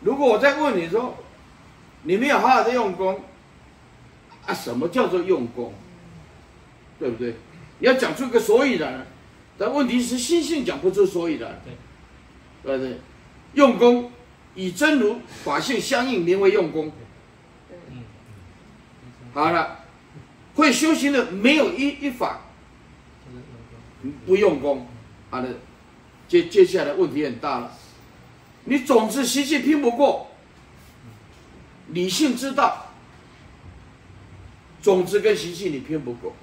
[0.00, 1.16] 如果我再问你说，
[2.02, 3.20] 你没有好好的用功，
[4.46, 5.74] 啊，什么叫做用功？
[6.98, 7.34] 对不对？
[7.80, 9.06] 你要讲出个所以然，
[9.56, 11.60] 但问题是心性讲不出所以然，
[12.62, 12.98] 对不对？
[13.54, 14.12] 用功
[14.54, 16.92] 以真如法性相应，名为用功。
[19.32, 19.80] 好了，
[20.54, 22.40] 会修行的没有一一法
[24.26, 24.86] 不用功，
[25.30, 25.48] 好了，
[26.26, 27.72] 接接下来问题很大了，
[28.68, 30.30] 你种子习气拼不过，
[31.88, 32.86] 理性知道，
[34.82, 36.34] 种子跟习气你拼不过。